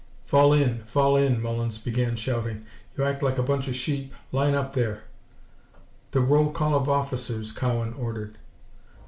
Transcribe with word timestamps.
"Fall 0.23 0.51
in! 0.53 0.79
Fall 0.85 1.15
in!" 1.17 1.39
Mullins 1.43 1.77
began 1.77 2.15
shouting. 2.15 2.65
"You 2.97 3.03
act 3.03 3.21
like 3.21 3.37
a 3.37 3.43
bunch 3.43 3.67
of 3.67 3.75
sheep! 3.75 4.11
Line 4.31 4.55
up 4.55 4.73
there!" 4.73 5.03
"Call 6.11 6.21
the 6.21 6.21
roll 6.21 6.49
of 6.59 6.89
officers," 6.89 7.51
Cowan 7.51 7.93
ordered. 7.93 8.39